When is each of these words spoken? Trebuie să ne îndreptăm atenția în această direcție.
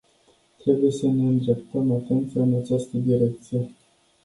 Trebuie 0.57 0.91
să 0.91 1.05
ne 1.07 1.21
îndreptăm 1.27 1.91
atenția 1.91 2.41
în 2.41 2.53
această 2.53 2.97
direcție. 2.97 3.69